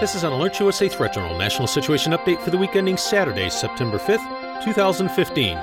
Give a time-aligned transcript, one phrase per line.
[0.00, 3.98] This is an AlertsUSA Threat Journal National Situation Update for the week ending Saturday, September
[3.98, 5.56] 5th, 2015.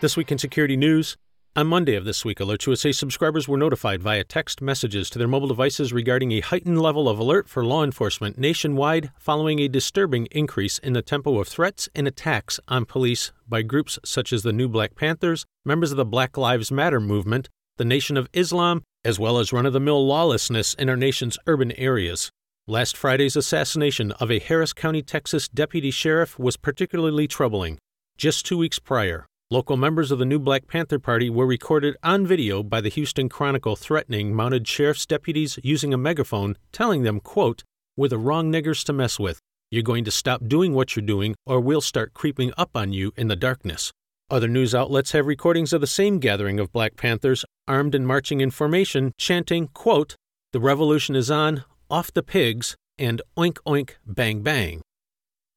[0.00, 1.16] This week in security news.
[1.54, 5.46] On Monday of this week, AlertsUSA subscribers were notified via text messages to their mobile
[5.46, 10.78] devices regarding a heightened level of alert for law enforcement nationwide following a disturbing increase
[10.78, 14.66] in the tempo of threats and attacks on police by groups such as the New
[14.66, 19.38] Black Panthers, members of the Black Lives Matter movement, the Nation of Islam, as well
[19.38, 22.30] as run of the mill lawlessness in our nation's urban areas.
[22.68, 27.78] Last Friday's assassination of a Harris County, Texas deputy sheriff was particularly troubling.
[28.16, 32.24] Just two weeks prior, local members of the new Black Panther Party were recorded on
[32.24, 37.64] video by the Houston Chronicle threatening mounted sheriff's deputies using a megaphone, telling them, quote,
[37.96, 39.40] We're the wrong niggers to mess with.
[39.72, 43.12] You're going to stop doing what you're doing, or we'll start creeping up on you
[43.16, 43.90] in the darkness.
[44.32, 48.40] Other news outlets have recordings of the same gathering of Black Panthers, armed and marching
[48.40, 50.16] in formation, chanting, quote,
[50.52, 54.80] The revolution is on, off the pigs, and oink oink bang bang.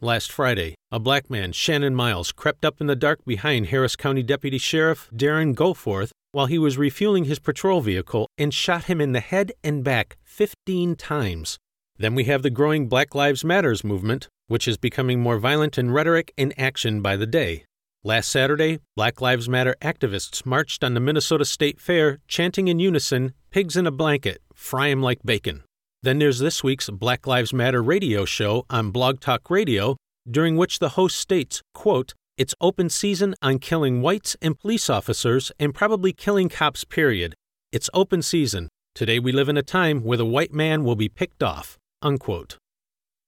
[0.02, 4.24] Last Friday, a black man, Shannon Miles, crept up in the dark behind Harris County
[4.24, 9.14] Deputy Sheriff Darren Goforth while he was refueling his patrol vehicle and shot him in
[9.14, 11.58] the head and back 15 times.
[11.98, 15.92] Then we have the growing Black Lives Matters movement, which is becoming more violent in
[15.92, 17.64] rhetoric and action by the day.
[18.08, 23.34] Last Saturday, Black Lives Matter activists marched on the Minnesota State Fair chanting in unison,
[23.50, 25.64] Pigs in a blanket, fry 'em like bacon.
[26.04, 29.98] Then there's this week's Black Lives Matter radio show on Blog Talk Radio,
[30.30, 35.52] during which the host states, quote, It's open season on killing whites and police officers
[35.60, 37.34] and probably killing cops, period.
[37.72, 38.70] It's open season.
[38.94, 42.60] Today we live in a time where the white man will be picked off, unquote.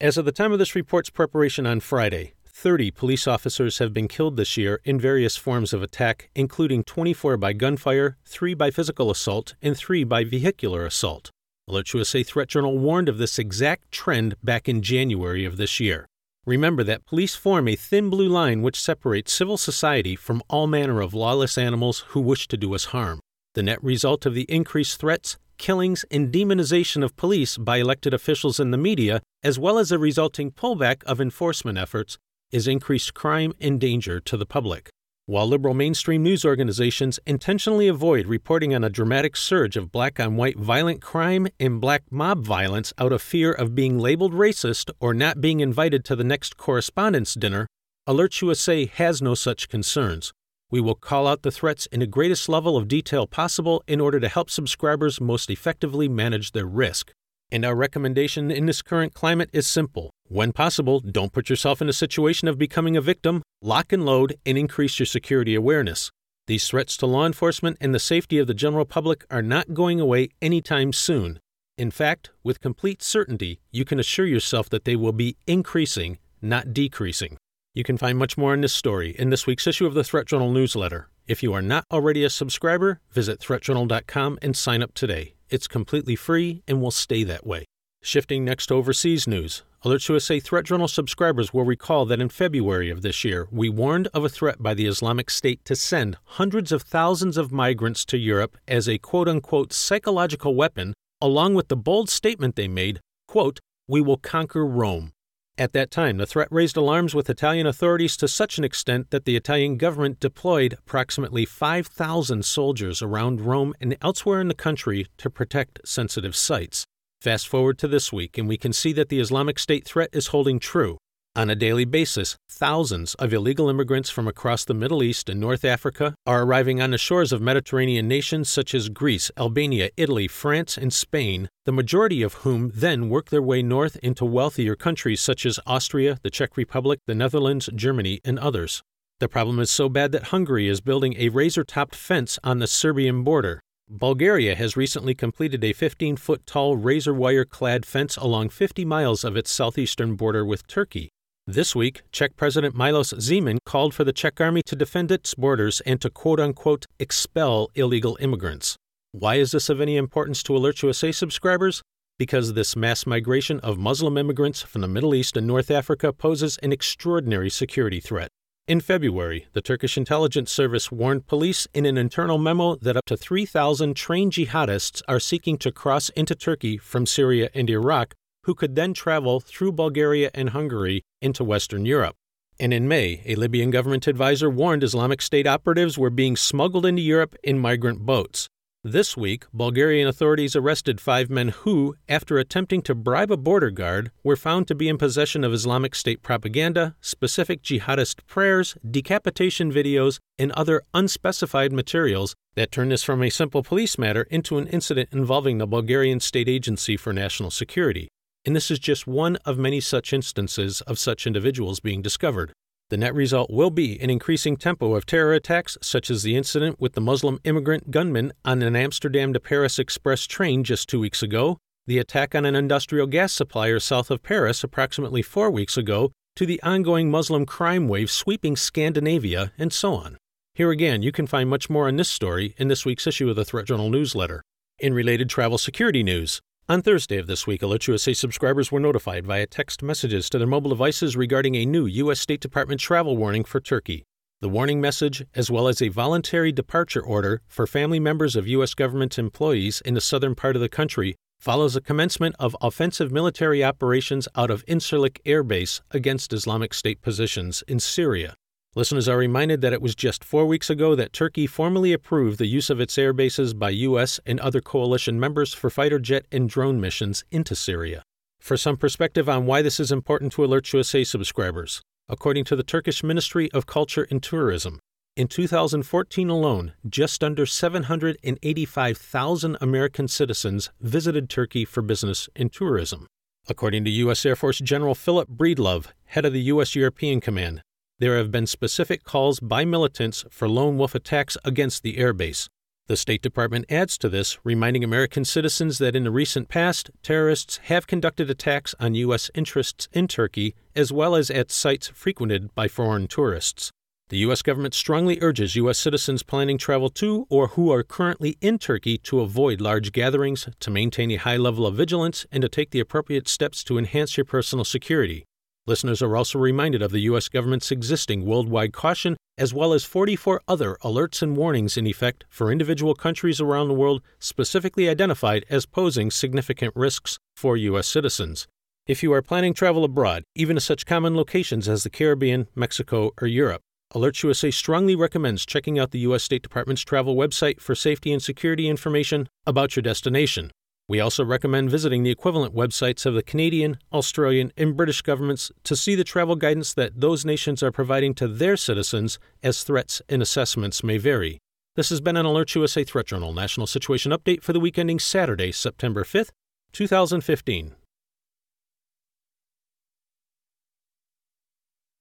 [0.00, 4.08] As of the time of this report's preparation on Friday, 30 police officers have been
[4.08, 9.12] killed this year in various forms of attack, including 24 by gunfire, 3 by physical
[9.12, 11.30] assault, and 3 by vehicular assault.
[11.70, 16.08] AlertsUSA Threat Journal warned of this exact trend back in January of this year.
[16.46, 21.00] Remember that police form a thin blue line which separates civil society from all manner
[21.00, 23.20] of lawless animals who wish to do us harm.
[23.54, 28.58] The net result of the increased threats, killings, and demonization of police by elected officials
[28.58, 32.18] and the media, as well as a resulting pullback of enforcement efforts,
[32.52, 34.90] is increased crime and danger to the public.
[35.26, 40.36] While liberal mainstream news organizations intentionally avoid reporting on a dramatic surge of black on
[40.36, 45.12] white violent crime and black mob violence out of fear of being labeled racist or
[45.12, 47.66] not being invited to the next correspondence dinner,
[48.08, 50.32] AlertsUSA has no such concerns.
[50.70, 54.20] We will call out the threats in the greatest level of detail possible in order
[54.20, 57.12] to help subscribers most effectively manage their risk.
[57.50, 60.10] And our recommendation in this current climate is simple.
[60.28, 64.36] When possible, don't put yourself in a situation of becoming a victim, lock and load,
[64.44, 66.10] and increase your security awareness.
[66.46, 69.98] These threats to law enforcement and the safety of the general public are not going
[69.98, 71.40] away anytime soon.
[71.78, 76.74] In fact, with complete certainty, you can assure yourself that they will be increasing, not
[76.74, 77.38] decreasing.
[77.72, 80.26] You can find much more on this story in this week's issue of the Threat
[80.26, 81.08] Journal newsletter.
[81.26, 85.34] If you are not already a subscriber, visit threatjournal.com and sign up today.
[85.50, 87.64] It's completely free and will stay that way.
[88.02, 89.62] Shifting next to overseas news.
[89.84, 94.24] AlertsUSA Threat Journal subscribers will recall that in February of this year, we warned of
[94.24, 98.58] a threat by the Islamic State to send hundreds of thousands of migrants to Europe
[98.66, 104.00] as a quote unquote psychological weapon, along with the bold statement they made, quote, we
[104.00, 105.12] will conquer Rome.
[105.58, 109.24] At that time, the threat raised alarms with Italian authorities to such an extent that
[109.24, 115.28] the Italian government deployed approximately 5,000 soldiers around Rome and elsewhere in the country to
[115.28, 116.84] protect sensitive sites.
[117.20, 120.28] Fast forward to this week, and we can see that the Islamic State threat is
[120.28, 120.96] holding true.
[121.38, 125.64] On a daily basis, thousands of illegal immigrants from across the Middle East and North
[125.64, 130.76] Africa are arriving on the shores of Mediterranean nations such as Greece, Albania, Italy, France,
[130.76, 135.46] and Spain, the majority of whom then work their way north into wealthier countries such
[135.46, 138.82] as Austria, the Czech Republic, the Netherlands, Germany, and others.
[139.20, 142.66] The problem is so bad that Hungary is building a razor topped fence on the
[142.66, 143.60] Serbian border.
[143.88, 149.22] Bulgaria has recently completed a 15 foot tall razor wire clad fence along 50 miles
[149.22, 151.12] of its southeastern border with Turkey.
[151.50, 155.80] This week, Czech President Milos Zeman called for the Czech army to defend its borders
[155.86, 158.76] and to quote unquote expel illegal immigrants.
[159.12, 161.80] Why is this of any importance to AlertsUSA subscribers?
[162.18, 166.58] Because this mass migration of Muslim immigrants from the Middle East and North Africa poses
[166.58, 168.28] an extraordinary security threat.
[168.66, 173.16] In February, the Turkish intelligence service warned police in an internal memo that up to
[173.16, 178.14] 3,000 trained jihadists are seeking to cross into Turkey from Syria and Iraq
[178.48, 182.16] who could then travel through Bulgaria and Hungary into Western Europe.
[182.58, 187.02] And in May, a Libyan government advisor warned Islamic State operatives were being smuggled into
[187.02, 188.48] Europe in migrant boats.
[188.82, 194.12] This week, Bulgarian authorities arrested five men who, after attempting to bribe a border guard,
[194.24, 200.20] were found to be in possession of Islamic State propaganda, specific jihadist prayers, decapitation videos,
[200.38, 205.10] and other unspecified materials that turned this from a simple police matter into an incident
[205.12, 208.08] involving the Bulgarian State Agency for National Security.
[208.44, 212.52] And this is just one of many such instances of such individuals being discovered.
[212.90, 216.80] The net result will be an increasing tempo of terror attacks, such as the incident
[216.80, 221.22] with the Muslim immigrant gunman on an Amsterdam to Paris express train just two weeks
[221.22, 226.12] ago, the attack on an industrial gas supplier south of Paris approximately four weeks ago,
[226.36, 230.16] to the ongoing Muslim crime wave sweeping Scandinavia, and so on.
[230.54, 233.36] Here again, you can find much more on this story in this week's issue of
[233.36, 234.42] the Threat Journal newsletter.
[234.78, 236.40] In related travel security news,
[236.70, 240.68] on Thursday of this week, AlertsUSA subscribers were notified via text messages to their mobile
[240.68, 242.20] devices regarding a new U.S.
[242.20, 244.04] State Department travel warning for Turkey.
[244.42, 248.74] The warning message, as well as a voluntary departure order for family members of U.S.
[248.74, 253.64] government employees in the southern part of the country, follows the commencement of offensive military
[253.64, 258.34] operations out of Incirlik Air Base against Islamic State positions in Syria.
[258.74, 262.46] Listeners are reminded that it was just four weeks ago that Turkey formally approved the
[262.46, 264.20] use of its air bases by U.S.
[264.26, 268.02] and other coalition members for fighter jet and drone missions into Syria.
[268.40, 273.02] For some perspective on why this is important to AlertsUSA subscribers, according to the Turkish
[273.02, 274.80] Ministry of Culture and Tourism,
[275.16, 283.08] in 2014 alone, just under 785,000 American citizens visited Turkey for business and tourism.
[283.48, 284.24] According to U.S.
[284.24, 286.76] Air Force General Philip Breedlove, head of the U.S.
[286.76, 287.62] European Command,
[287.98, 292.48] there have been specific calls by militants for lone wolf attacks against the airbase.
[292.86, 297.58] The State Department adds to this, reminding American citizens that in the recent past, terrorists
[297.64, 299.30] have conducted attacks on U.S.
[299.34, 303.72] interests in Turkey as well as at sites frequented by foreign tourists.
[304.08, 304.40] The U.S.
[304.40, 305.78] government strongly urges U.S.
[305.78, 310.70] citizens planning travel to or who are currently in Turkey to avoid large gatherings, to
[310.70, 314.24] maintain a high level of vigilance, and to take the appropriate steps to enhance your
[314.24, 315.26] personal security.
[315.68, 317.28] Listeners are also reminded of the U.S.
[317.28, 322.50] government's existing worldwide caution, as well as 44 other alerts and warnings in effect for
[322.50, 327.86] individual countries around the world specifically identified as posing significant risks for U.S.
[327.86, 328.46] citizens.
[328.86, 333.10] If you are planning travel abroad, even to such common locations as the Caribbean, Mexico,
[333.20, 333.60] or Europe,
[333.92, 336.22] AlertsUSA strongly recommends checking out the U.S.
[336.22, 340.50] State Department's travel website for safety and security information about your destination.
[340.88, 345.76] We also recommend visiting the equivalent websites of the Canadian, Australian, and British governments to
[345.76, 350.22] see the travel guidance that those nations are providing to their citizens as threats and
[350.22, 351.40] assessments may vary.
[351.76, 355.52] This has been an AlertsUSA Threat Journal National Situation Update for the week ending Saturday,
[355.52, 356.30] September 5th,
[356.72, 357.74] 2015.